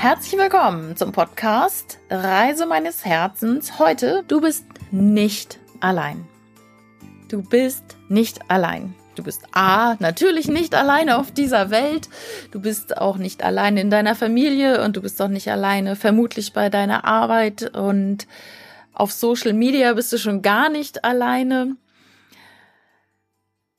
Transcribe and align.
Herzlich 0.00 0.38
willkommen 0.38 0.96
zum 0.96 1.10
Podcast 1.10 1.98
Reise 2.08 2.66
meines 2.66 3.04
Herzens. 3.04 3.80
Heute, 3.80 4.22
du 4.28 4.40
bist 4.40 4.64
nicht 4.92 5.58
allein. 5.80 6.24
Du 7.28 7.42
bist 7.42 7.96
nicht 8.08 8.48
allein. 8.48 8.94
Du 9.16 9.24
bist 9.24 9.42
A, 9.50 9.96
natürlich 9.98 10.46
nicht 10.46 10.76
alleine 10.76 11.18
auf 11.18 11.32
dieser 11.32 11.72
Welt. 11.72 12.08
Du 12.52 12.60
bist 12.60 12.96
auch 12.96 13.16
nicht 13.16 13.42
alleine 13.42 13.80
in 13.80 13.90
deiner 13.90 14.14
Familie 14.14 14.84
und 14.84 14.96
du 14.96 15.02
bist 15.02 15.20
auch 15.20 15.26
nicht 15.26 15.50
alleine 15.50 15.96
vermutlich 15.96 16.52
bei 16.52 16.70
deiner 16.70 17.04
Arbeit 17.04 17.74
und 17.74 18.28
auf 18.92 19.10
Social 19.10 19.52
Media 19.52 19.94
bist 19.94 20.12
du 20.12 20.18
schon 20.18 20.42
gar 20.42 20.68
nicht 20.68 21.04
alleine. 21.04 21.74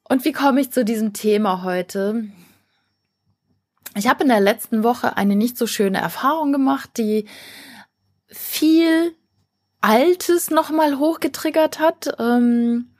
Und 0.03 0.25
wie 0.25 0.33
komme 0.33 0.59
ich 0.59 0.71
zu 0.71 0.83
diesem 0.83 1.13
Thema 1.13 1.63
heute? 1.63 2.25
Ich 3.99 4.07
habe 4.07 4.23
in 4.23 4.29
der 4.29 4.39
letzten 4.39 4.83
Woche 4.83 5.17
eine 5.17 5.35
nicht 5.35 5.57
so 5.57 5.67
schöne 5.67 5.99
Erfahrung 5.99 6.53
gemacht, 6.53 6.91
die 6.97 7.25
viel 8.27 9.13
Altes 9.81 10.49
nochmal 10.49 10.99
hochgetriggert 10.99 11.79
hat. 11.79 12.15
Ähm, 12.17 12.95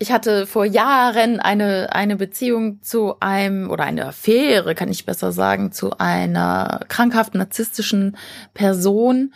ich 0.00 0.10
hatte 0.10 0.48
vor 0.48 0.64
Jahren 0.64 1.38
eine, 1.38 1.94
eine 1.94 2.16
Beziehung 2.16 2.82
zu 2.82 3.20
einem, 3.20 3.70
oder 3.70 3.84
eine 3.84 4.06
Affäre, 4.06 4.74
kann 4.74 4.90
ich 4.90 5.06
besser 5.06 5.30
sagen, 5.30 5.70
zu 5.70 5.98
einer 5.98 6.80
krankhaft 6.88 7.36
narzisstischen 7.36 8.16
Person. 8.52 9.32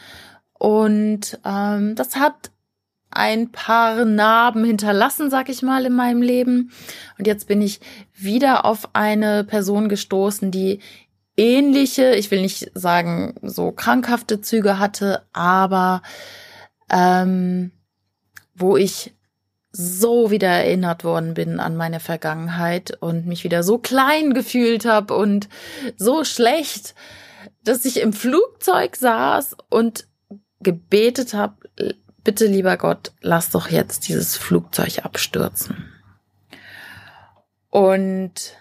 Und 0.54 1.38
ähm, 1.44 1.94
das 1.94 2.16
hat 2.16 2.50
ein 3.16 3.50
paar 3.50 4.04
Narben 4.04 4.64
hinterlassen, 4.64 5.30
sag 5.30 5.48
ich 5.48 5.62
mal, 5.62 5.86
in 5.86 5.94
meinem 5.94 6.22
Leben. 6.22 6.70
Und 7.18 7.26
jetzt 7.26 7.48
bin 7.48 7.62
ich 7.62 7.80
wieder 8.14 8.64
auf 8.64 8.90
eine 8.92 9.44
Person 9.44 9.88
gestoßen, 9.88 10.50
die 10.50 10.80
ähnliche, 11.36 12.14
ich 12.14 12.30
will 12.30 12.42
nicht 12.42 12.70
sagen, 12.74 13.34
so 13.42 13.72
krankhafte 13.72 14.40
Züge 14.40 14.78
hatte, 14.78 15.22
aber 15.32 16.02
ähm, 16.90 17.72
wo 18.54 18.76
ich 18.76 19.14
so 19.76 20.30
wieder 20.30 20.48
erinnert 20.48 21.02
worden 21.02 21.34
bin 21.34 21.58
an 21.58 21.76
meine 21.76 21.98
Vergangenheit 21.98 22.96
und 23.00 23.26
mich 23.26 23.42
wieder 23.42 23.64
so 23.64 23.78
klein 23.78 24.32
gefühlt 24.32 24.84
habe 24.84 25.16
und 25.16 25.48
so 25.96 26.22
schlecht, 26.22 26.94
dass 27.64 27.84
ich 27.84 28.00
im 28.00 28.12
Flugzeug 28.12 28.94
saß 28.94 29.56
und 29.70 30.06
gebetet 30.60 31.34
habe, 31.34 31.56
bitte 32.24 32.46
lieber 32.46 32.76
Gott, 32.76 33.12
lass 33.20 33.50
doch 33.50 33.68
jetzt 33.68 34.08
dieses 34.08 34.36
Flugzeug 34.36 35.04
abstürzen. 35.04 35.92
Und 37.70 38.56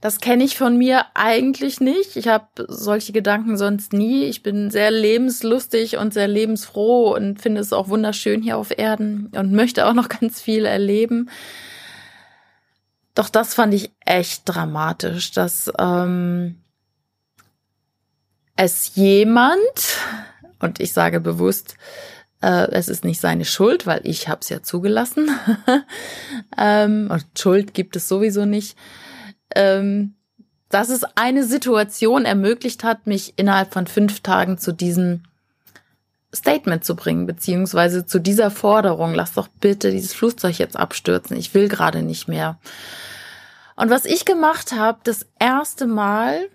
das 0.00 0.20
kenne 0.20 0.44
ich 0.44 0.56
von 0.56 0.78
mir 0.78 1.04
eigentlich 1.12 1.78
nicht. 1.80 2.16
Ich 2.16 2.26
habe 2.28 2.46
solche 2.68 3.12
Gedanken 3.12 3.58
sonst 3.58 3.92
nie. 3.92 4.24
Ich 4.24 4.42
bin 4.42 4.70
sehr 4.70 4.90
lebenslustig 4.90 5.98
und 5.98 6.14
sehr 6.14 6.26
lebensfroh 6.26 7.14
und 7.14 7.40
finde 7.40 7.60
es 7.60 7.74
auch 7.74 7.88
wunderschön 7.88 8.40
hier 8.42 8.56
auf 8.56 8.76
Erden 8.76 9.30
und 9.36 9.52
möchte 9.52 9.86
auch 9.86 9.92
noch 9.92 10.08
ganz 10.20 10.40
viel 10.40 10.64
erleben. 10.64 11.28
Doch 13.14 13.28
das 13.28 13.52
fand 13.52 13.74
ich 13.74 13.92
echt 14.06 14.42
dramatisch, 14.46 15.32
dass 15.32 15.70
ähm, 15.78 16.62
es 18.56 18.94
jemand, 18.94 19.98
und 20.60 20.80
ich 20.80 20.92
sage 20.92 21.20
bewusst, 21.20 21.76
äh, 22.40 22.70
es 22.70 22.88
ist 22.88 23.04
nicht 23.04 23.20
seine 23.20 23.44
Schuld, 23.44 23.86
weil 23.86 24.00
ich 24.04 24.28
habe 24.28 24.40
es 24.42 24.48
ja 24.48 24.62
zugelassen. 24.62 25.30
ähm, 26.58 27.08
und 27.10 27.26
Schuld 27.38 27.74
gibt 27.74 27.96
es 27.96 28.08
sowieso 28.08 28.44
nicht. 28.44 28.76
Ähm, 29.54 30.14
dass 30.70 30.88
es 30.88 31.02
eine 31.16 31.44
Situation 31.44 32.24
ermöglicht 32.24 32.84
hat, 32.84 33.06
mich 33.06 33.34
innerhalb 33.36 33.72
von 33.72 33.86
fünf 33.88 34.20
Tagen 34.20 34.56
zu 34.56 34.72
diesem 34.72 35.24
Statement 36.32 36.84
zu 36.84 36.94
bringen, 36.94 37.26
beziehungsweise 37.26 38.06
zu 38.06 38.20
dieser 38.20 38.52
Forderung, 38.52 39.12
lass 39.14 39.32
doch 39.32 39.48
bitte 39.48 39.90
dieses 39.90 40.14
Flugzeug 40.14 40.58
jetzt 40.58 40.76
abstürzen, 40.76 41.36
ich 41.36 41.54
will 41.54 41.68
gerade 41.68 42.02
nicht 42.02 42.28
mehr. 42.28 42.60
Und 43.74 43.90
was 43.90 44.04
ich 44.04 44.24
gemacht 44.24 44.72
habe, 44.72 45.00
das 45.02 45.26
erste 45.40 45.88
Mal, 45.88 46.48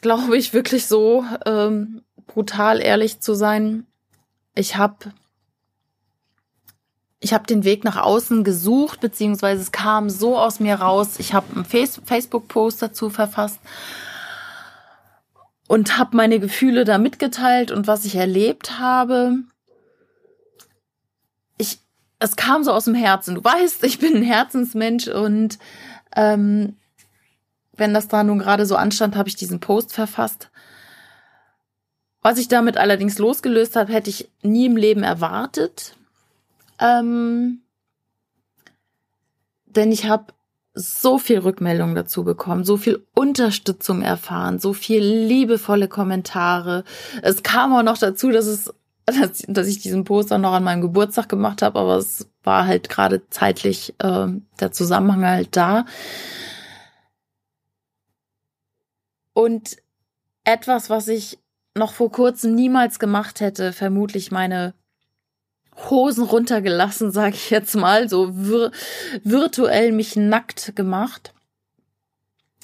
glaube 0.00 0.36
ich, 0.36 0.54
wirklich 0.54 0.86
so 0.86 1.24
ähm, 1.44 2.03
brutal 2.26 2.80
ehrlich 2.80 3.20
zu 3.20 3.34
sein. 3.34 3.86
Ich 4.54 4.76
habe 4.76 5.12
ich 7.24 7.32
habe 7.32 7.46
den 7.46 7.64
Weg 7.64 7.84
nach 7.84 7.96
außen 7.96 8.44
gesucht, 8.44 9.00
beziehungsweise 9.00 9.62
es 9.62 9.72
kam 9.72 10.10
so 10.10 10.38
aus 10.38 10.60
mir 10.60 10.74
raus. 10.74 11.18
Ich 11.18 11.32
habe 11.32 11.46
einen 11.56 11.64
Facebook-Post 11.64 12.82
dazu 12.82 13.08
verfasst 13.08 13.58
und 15.66 15.96
habe 15.96 16.16
meine 16.18 16.38
Gefühle 16.38 16.84
da 16.84 16.98
mitgeteilt 16.98 17.70
und 17.70 17.86
was 17.86 18.04
ich 18.04 18.16
erlebt 18.16 18.78
habe. 18.78 19.38
Ich, 21.56 21.78
es 22.18 22.36
kam 22.36 22.62
so 22.62 22.72
aus 22.72 22.84
dem 22.84 22.94
Herzen. 22.94 23.36
Du 23.36 23.42
weißt, 23.42 23.84
ich 23.84 23.98
bin 23.98 24.16
ein 24.16 24.22
Herzensmensch 24.22 25.08
und 25.08 25.58
ähm, 26.14 26.76
wenn 27.72 27.94
das 27.94 28.08
da 28.08 28.22
nun 28.22 28.38
gerade 28.38 28.66
so 28.66 28.76
anstand, 28.76 29.16
habe 29.16 29.30
ich 29.30 29.36
diesen 29.36 29.60
Post 29.60 29.94
verfasst. 29.94 30.50
Was 32.24 32.38
ich 32.38 32.48
damit 32.48 32.78
allerdings 32.78 33.18
losgelöst 33.18 33.76
habe, 33.76 33.92
hätte 33.92 34.08
ich 34.08 34.30
nie 34.40 34.64
im 34.64 34.78
Leben 34.78 35.02
erwartet. 35.02 35.94
Ähm, 36.80 37.60
denn 39.66 39.92
ich 39.92 40.06
habe 40.08 40.32
so 40.72 41.18
viel 41.18 41.40
Rückmeldung 41.40 41.94
dazu 41.94 42.24
bekommen, 42.24 42.64
so 42.64 42.78
viel 42.78 43.06
Unterstützung 43.14 44.00
erfahren, 44.00 44.58
so 44.58 44.72
viel 44.72 45.04
liebevolle 45.04 45.86
Kommentare. 45.86 46.84
Es 47.20 47.42
kam 47.42 47.74
auch 47.74 47.82
noch 47.82 47.98
dazu, 47.98 48.30
dass 48.30 48.46
es, 48.46 48.72
dass, 49.04 49.44
dass 49.46 49.66
ich 49.66 49.80
diesen 49.80 50.04
Poster 50.04 50.38
noch 50.38 50.54
an 50.54 50.64
meinem 50.64 50.80
Geburtstag 50.80 51.28
gemacht 51.28 51.60
habe, 51.60 51.78
aber 51.78 51.98
es 51.98 52.26
war 52.42 52.66
halt 52.66 52.88
gerade 52.88 53.28
zeitlich 53.28 53.94
äh, 53.98 54.28
der 54.60 54.72
Zusammenhang 54.72 55.26
halt 55.26 55.54
da. 55.54 55.84
Und 59.34 59.76
etwas, 60.44 60.88
was 60.88 61.08
ich 61.08 61.38
noch 61.76 61.92
vor 61.92 62.10
kurzem 62.10 62.54
niemals 62.54 62.98
gemacht 62.98 63.40
hätte, 63.40 63.72
vermutlich 63.72 64.30
meine 64.30 64.74
Hosen 65.90 66.24
runtergelassen, 66.24 67.10
sage 67.10 67.34
ich 67.34 67.50
jetzt 67.50 67.74
mal, 67.74 68.08
so 68.08 68.32
vir 68.32 68.70
virtuell 69.24 69.92
mich 69.92 70.16
nackt 70.16 70.76
gemacht. 70.76 71.34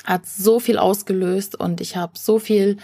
Hat 0.04 0.26
so 0.26 0.60
viel 0.60 0.78
ausgelöst 0.78 1.58
und 1.58 1.80
ich 1.80 1.96
habe 1.96 2.12
so 2.16 2.38
viel 2.38 2.78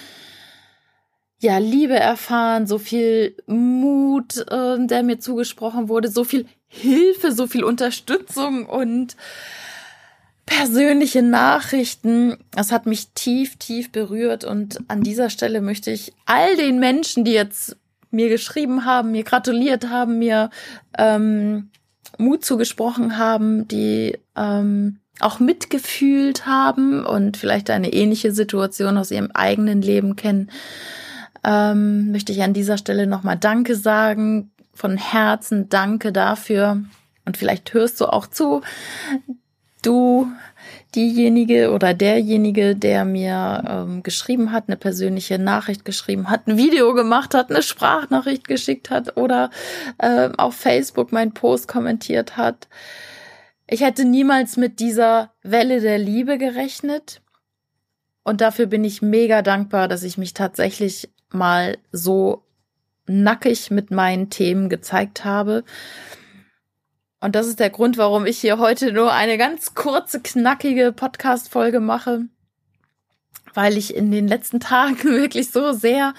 ja, 1.38 1.58
Liebe 1.58 1.94
erfahren, 1.94 2.66
so 2.66 2.78
viel 2.78 3.36
Mut, 3.46 4.38
äh, 4.50 4.86
der 4.86 5.02
mir 5.02 5.18
zugesprochen 5.18 5.88
wurde, 5.88 6.08
so 6.08 6.24
viel 6.24 6.46
Hilfe, 6.66 7.32
so 7.32 7.46
viel 7.46 7.62
Unterstützung 7.62 8.66
und 8.66 9.16
persönliche 10.46 11.22
Nachrichten. 11.22 12.38
Das 12.52 12.72
hat 12.72 12.86
mich 12.86 13.08
tief, 13.08 13.56
tief 13.56 13.90
berührt 13.92 14.44
und 14.44 14.78
an 14.88 15.02
dieser 15.02 15.28
Stelle 15.28 15.60
möchte 15.60 15.90
ich 15.90 16.12
all 16.24 16.56
den 16.56 16.78
Menschen, 16.78 17.24
die 17.24 17.32
jetzt 17.32 17.76
mir 18.10 18.28
geschrieben 18.28 18.84
haben, 18.84 19.10
mir 19.10 19.24
gratuliert 19.24 19.90
haben, 19.90 20.18
mir 20.18 20.50
ähm, 20.96 21.70
Mut 22.18 22.44
zugesprochen 22.44 23.18
haben, 23.18 23.68
die 23.68 24.18
ähm, 24.36 25.00
auch 25.20 25.40
mitgefühlt 25.40 26.46
haben 26.46 27.04
und 27.04 27.36
vielleicht 27.36 27.70
eine 27.70 27.92
ähnliche 27.92 28.32
Situation 28.32 28.96
aus 28.96 29.10
ihrem 29.10 29.30
eigenen 29.32 29.82
Leben 29.82 30.16
kennen, 30.16 30.50
ähm, 31.44 32.12
möchte 32.12 32.32
ich 32.32 32.42
an 32.42 32.52
dieser 32.52 32.78
Stelle 32.78 33.06
nochmal 33.06 33.36
Danke 33.36 33.76
sagen. 33.76 34.50
Von 34.74 34.98
Herzen 34.98 35.70
Danke 35.70 36.12
dafür. 36.12 36.82
Und 37.24 37.38
vielleicht 37.38 37.72
hörst 37.72 38.00
du 38.00 38.06
auch 38.06 38.26
zu, 38.26 38.60
du 39.86 40.32
diejenige 40.94 41.72
oder 41.72 41.94
derjenige, 41.94 42.74
der 42.74 43.04
mir 43.04 43.62
ähm, 43.68 44.02
geschrieben 44.02 44.52
hat, 44.52 44.64
eine 44.66 44.76
persönliche 44.76 45.38
Nachricht 45.38 45.84
geschrieben 45.84 46.30
hat, 46.30 46.46
ein 46.46 46.56
Video 46.56 46.94
gemacht 46.94 47.34
hat, 47.34 47.50
eine 47.50 47.62
Sprachnachricht 47.62 48.48
geschickt 48.48 48.90
hat 48.90 49.16
oder 49.16 49.50
äh, 49.98 50.30
auf 50.36 50.56
Facebook 50.56 51.12
meinen 51.12 51.34
Post 51.34 51.68
kommentiert 51.68 52.36
hat. 52.36 52.68
Ich 53.68 53.82
hätte 53.82 54.04
niemals 54.04 54.56
mit 54.56 54.80
dieser 54.80 55.32
Welle 55.42 55.80
der 55.80 55.98
Liebe 55.98 56.38
gerechnet. 56.38 57.20
Und 58.22 58.40
dafür 58.40 58.66
bin 58.66 58.84
ich 58.84 59.02
mega 59.02 59.42
dankbar, 59.42 59.88
dass 59.88 60.02
ich 60.02 60.18
mich 60.18 60.34
tatsächlich 60.34 61.10
mal 61.30 61.78
so 61.92 62.42
nackig 63.06 63.70
mit 63.70 63.90
meinen 63.90 64.30
Themen 64.30 64.68
gezeigt 64.68 65.24
habe. 65.24 65.64
Und 67.26 67.34
das 67.34 67.48
ist 67.48 67.58
der 67.58 67.70
Grund, 67.70 67.98
warum 67.98 68.24
ich 68.24 68.38
hier 68.38 68.58
heute 68.58 68.92
nur 68.92 69.12
eine 69.12 69.36
ganz 69.36 69.74
kurze, 69.74 70.20
knackige 70.20 70.92
Podcast-Folge 70.92 71.80
mache. 71.80 72.26
Weil 73.52 73.76
ich 73.76 73.96
in 73.96 74.12
den 74.12 74.28
letzten 74.28 74.60
Tagen 74.60 75.02
wirklich 75.02 75.50
so 75.50 75.72
sehr 75.72 76.14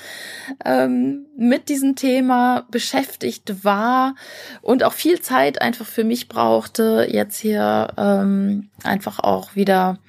ähm, 0.66 1.26
mit 1.38 1.70
diesem 1.70 1.96
Thema 1.96 2.68
beschäftigt 2.72 3.64
war 3.64 4.16
und 4.62 4.84
auch 4.84 4.92
viel 4.92 5.22
Zeit 5.22 5.62
einfach 5.62 5.86
für 5.86 6.04
mich 6.04 6.28
brauchte, 6.28 7.08
jetzt 7.10 7.38
hier 7.38 7.88
ähm, 7.96 8.70
einfach 8.84 9.20
auch 9.20 9.56
wieder 9.56 10.00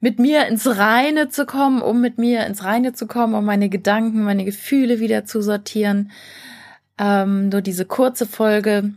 mit 0.00 0.18
mir 0.18 0.46
ins 0.46 0.66
Reine 0.66 1.28
zu 1.28 1.44
kommen, 1.44 1.82
um 1.82 2.00
mit 2.00 2.16
mir 2.16 2.46
ins 2.46 2.64
Reine 2.64 2.94
zu 2.94 3.06
kommen, 3.06 3.34
um 3.34 3.44
meine 3.44 3.68
Gedanken, 3.68 4.24
meine 4.24 4.46
Gefühle 4.46 5.00
wieder 5.00 5.26
zu 5.26 5.42
sortieren. 5.42 6.12
Ähm, 6.96 7.50
nur 7.50 7.60
diese 7.60 7.84
kurze 7.84 8.24
Folge 8.24 8.94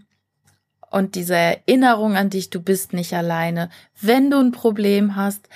und 0.92 1.16
diese 1.16 1.36
Erinnerung 1.36 2.16
an 2.16 2.30
dich, 2.30 2.50
du 2.50 2.62
bist 2.62 2.94
nicht 2.94 3.14
alleine. 3.14 3.70
Wenn 4.00 4.32
du 4.32 4.40
ein 4.40 4.52
Problem 4.52 5.16
hast, 5.16 5.48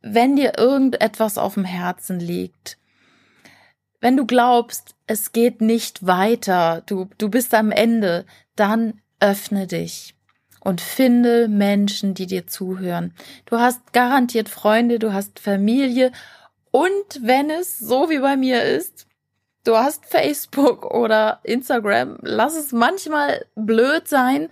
wenn 0.00 0.36
dir 0.36 0.58
irgendetwas 0.58 1.38
auf 1.38 1.54
dem 1.54 1.64
Herzen 1.64 2.18
liegt, 2.18 2.78
wenn 4.00 4.16
du 4.16 4.26
glaubst, 4.26 4.96
es 5.06 5.32
geht 5.32 5.60
nicht 5.60 6.06
weiter, 6.06 6.82
du, 6.86 7.08
du 7.18 7.28
bist 7.28 7.54
am 7.54 7.70
Ende, 7.70 8.26
dann 8.56 9.00
öffne 9.20 9.68
dich 9.68 10.16
und 10.58 10.80
finde 10.80 11.46
Menschen, 11.46 12.14
die 12.14 12.26
dir 12.26 12.46
zuhören. 12.48 13.14
Du 13.46 13.58
hast 13.58 13.92
garantiert 13.92 14.48
Freunde, 14.48 14.98
du 14.98 15.12
hast 15.12 15.38
Familie 15.38 16.10
und 16.72 17.20
wenn 17.20 17.50
es 17.50 17.78
so 17.78 18.10
wie 18.10 18.18
bei 18.18 18.36
mir 18.36 18.62
ist, 18.64 19.06
du 19.64 19.76
hast 19.76 20.06
Facebook 20.06 20.86
oder 20.86 21.40
Instagram, 21.44 22.18
lass 22.22 22.54
es 22.56 22.72
manchmal 22.72 23.46
blöd 23.54 24.08
sein, 24.08 24.48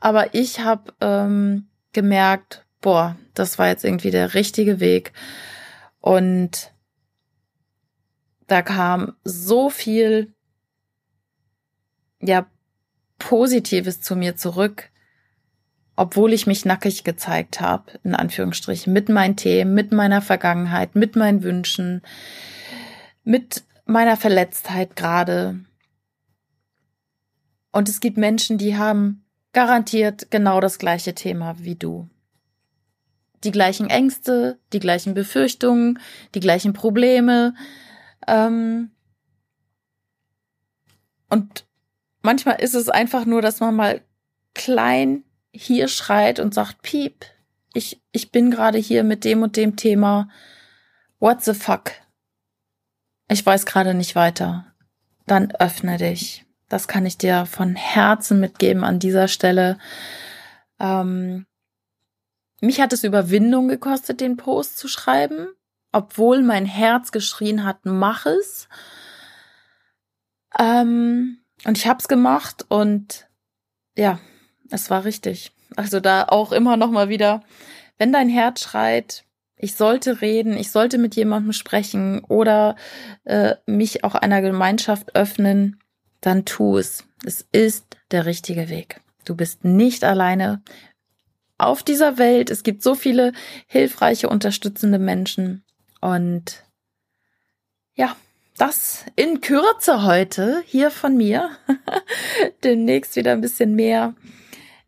aber 0.00 0.34
ich 0.34 0.60
habe 0.60 0.92
ähm, 1.00 1.68
gemerkt, 1.92 2.64
boah, 2.80 3.16
das 3.34 3.58
war 3.58 3.68
jetzt 3.68 3.84
irgendwie 3.84 4.10
der 4.10 4.34
richtige 4.34 4.80
Weg. 4.80 5.12
Und 6.00 6.72
da 8.48 8.62
kam 8.62 9.16
so 9.24 9.70
viel 9.70 10.34
ja 12.20 12.46
Positives 13.18 14.00
zu 14.00 14.16
mir 14.16 14.36
zurück, 14.36 14.90
obwohl 15.94 16.32
ich 16.32 16.46
mich 16.46 16.64
nackig 16.64 17.04
gezeigt 17.04 17.60
habe, 17.60 17.92
in 18.02 18.14
Anführungsstrichen, 18.14 18.92
mit 18.92 19.08
meinen 19.08 19.36
Themen, 19.36 19.74
mit 19.74 19.92
meiner 19.92 20.20
Vergangenheit, 20.20 20.96
mit 20.96 21.14
meinen 21.14 21.42
Wünschen, 21.42 22.02
mit 23.24 23.62
meiner 23.92 24.16
Verletztheit 24.16 24.96
gerade. 24.96 25.60
Und 27.70 27.88
es 27.88 28.00
gibt 28.00 28.16
Menschen, 28.16 28.58
die 28.58 28.76
haben 28.76 29.24
garantiert 29.52 30.30
genau 30.30 30.60
das 30.60 30.78
gleiche 30.78 31.14
Thema 31.14 31.56
wie 31.58 31.74
du. 31.74 32.08
Die 33.44 33.50
gleichen 33.50 33.90
Ängste, 33.90 34.58
die 34.72 34.78
gleichen 34.80 35.14
Befürchtungen, 35.14 35.98
die 36.34 36.40
gleichen 36.40 36.72
Probleme. 36.72 37.54
Ähm 38.26 38.90
und 41.28 41.66
manchmal 42.22 42.60
ist 42.60 42.74
es 42.74 42.88
einfach 42.88 43.24
nur, 43.24 43.42
dass 43.42 43.60
man 43.60 43.74
mal 43.74 44.02
klein 44.54 45.24
hier 45.50 45.88
schreit 45.88 46.40
und 46.40 46.54
sagt, 46.54 46.82
Piep, 46.82 47.24
ich, 47.74 48.02
ich 48.12 48.30
bin 48.32 48.50
gerade 48.50 48.78
hier 48.78 49.02
mit 49.02 49.24
dem 49.24 49.42
und 49.42 49.56
dem 49.56 49.76
Thema. 49.76 50.28
What 51.18 51.42
the 51.42 51.54
fuck? 51.54 51.92
Ich 53.32 53.46
weiß 53.46 53.64
gerade 53.64 53.94
nicht 53.94 54.14
weiter. 54.14 54.66
Dann 55.26 55.52
öffne 55.52 55.96
dich. 55.96 56.44
Das 56.68 56.86
kann 56.86 57.06
ich 57.06 57.16
dir 57.16 57.46
von 57.46 57.76
Herzen 57.76 58.40
mitgeben 58.40 58.84
an 58.84 58.98
dieser 58.98 59.26
Stelle. 59.26 59.78
Ähm, 60.78 61.46
mich 62.60 62.82
hat 62.82 62.92
es 62.92 63.04
Überwindung 63.04 63.68
gekostet, 63.68 64.20
den 64.20 64.36
Post 64.36 64.76
zu 64.76 64.86
schreiben, 64.86 65.48
obwohl 65.92 66.42
mein 66.42 66.66
Herz 66.66 67.10
geschrien 67.10 67.64
hat, 67.64 67.78
mach 67.84 68.26
es. 68.26 68.68
Ähm, 70.58 71.38
und 71.64 71.78
ich 71.78 71.88
hab's 71.88 72.08
gemacht 72.08 72.66
und 72.68 73.28
ja, 73.96 74.18
es 74.70 74.90
war 74.90 75.04
richtig. 75.04 75.52
Also 75.76 76.00
da 76.00 76.24
auch 76.24 76.52
immer 76.52 76.76
noch 76.76 76.90
mal 76.90 77.08
wieder, 77.08 77.42
wenn 77.96 78.12
dein 78.12 78.28
Herz 78.28 78.60
schreit, 78.60 79.24
ich 79.62 79.76
sollte 79.76 80.20
reden, 80.20 80.56
ich 80.56 80.72
sollte 80.72 80.98
mit 80.98 81.14
jemandem 81.14 81.52
sprechen 81.52 82.24
oder 82.24 82.74
äh, 83.22 83.54
mich 83.64 84.02
auch 84.02 84.16
einer 84.16 84.42
Gemeinschaft 84.42 85.14
öffnen, 85.14 85.78
dann 86.20 86.44
tu 86.44 86.78
es. 86.78 87.04
Es 87.24 87.46
ist 87.52 87.86
der 88.10 88.26
richtige 88.26 88.68
Weg. 88.68 89.00
Du 89.24 89.36
bist 89.36 89.64
nicht 89.64 90.02
alleine 90.02 90.62
auf 91.58 91.84
dieser 91.84 92.18
Welt. 92.18 92.50
Es 92.50 92.64
gibt 92.64 92.82
so 92.82 92.96
viele 92.96 93.32
hilfreiche, 93.68 94.28
unterstützende 94.28 94.98
Menschen. 94.98 95.62
Und 96.00 96.64
ja, 97.94 98.16
das 98.58 99.04
in 99.14 99.40
Kürze 99.40 100.02
heute 100.02 100.64
hier 100.66 100.90
von 100.90 101.16
mir. 101.16 101.50
Demnächst 102.64 103.14
wieder 103.14 103.30
ein 103.30 103.40
bisschen 103.40 103.76
mehr. 103.76 104.14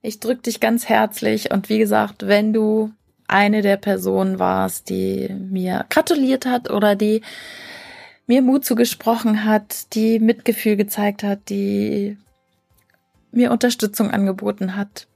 Ich 0.03 0.19
drück 0.19 0.43
dich 0.43 0.59
ganz 0.59 0.89
herzlich 0.89 1.53
und 1.53 1.69
wie 1.69 1.79
gesagt, 1.79 2.27
wenn 2.27 2.53
du 2.53 2.93
eine 3.27 3.63
der 3.63 3.77
Personen 3.77 4.39
warst, 4.39 4.89
die 4.89 5.29
mir 5.29 5.87
gratuliert 5.89 6.47
hat 6.47 6.71
oder 6.71 6.97
die 6.97 7.23
mir 8.27 8.43
Mut 8.43 8.65
zugesprochen 8.65 9.45
hat, 9.45 9.95
die 9.95 10.19
Mitgefühl 10.19 10.77
gezeigt 10.77 11.23
hat, 11.23 11.49
die 11.49 12.17
mir 13.31 13.51
Unterstützung 13.51 14.11
angeboten 14.11 14.77
hat. 14.77 15.07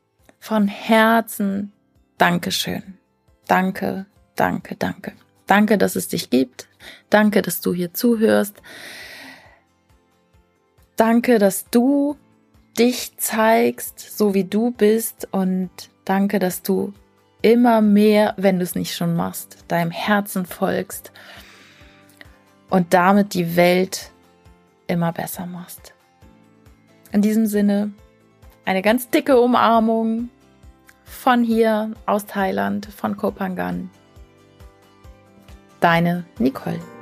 Von 0.41 0.69
Herzen 0.69 1.73
Dankeschön. 2.19 2.83
Danke, 3.47 4.07
danke, 4.35 4.75
danke. 4.77 5.13
Danke, 5.47 5.79
dass 5.79 5.97
es 5.97 6.09
dich 6.09 6.29
gibt. 6.29 6.69
Danke, 7.09 7.43
dass 7.43 7.61
du 7.61 7.73
hier 7.73 7.95
zuhörst. 7.95 8.61
Danke, 10.97 11.39
dass 11.39 11.71
du 11.71 12.17
dich 12.77 13.17
zeigst, 13.17 14.01
so 14.01 14.35
wie 14.35 14.45
du 14.45 14.73
bist 14.73 15.29
und 15.31 15.71
danke, 16.05 16.41
dass 16.41 16.63
du 16.63 16.93
immer 17.43 17.81
mehr, 17.81 18.35
wenn 18.37 18.59
du 18.59 18.65
es 18.65 18.75
nicht 18.75 18.95
schon 18.95 19.15
machst, 19.15 19.65
deinem 19.69 19.91
Herzen 19.91 20.47
folgst 20.47 21.13
und 22.71 22.95
damit 22.95 23.35
die 23.35 23.57
Welt 23.57 24.11
immer 24.87 25.13
besser 25.13 25.47
machst. 25.47 25.95
In 27.13 27.23
diesem 27.23 27.47
Sinne 27.47 27.93
eine 28.65 28.83
ganz 28.83 29.09
dicke 29.09 29.41
Umarmung 29.41 30.29
von 31.05 31.43
hier 31.43 31.93
aus 32.07 32.27
Thailand, 32.27 32.87
von 32.87 33.17
Kopangan. 33.17 33.91
Deine 35.81 36.25
Nicole. 36.39 36.98